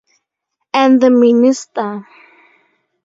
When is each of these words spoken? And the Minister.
And 0.73 0.99
the 0.99 1.11
Minister. 1.11 2.07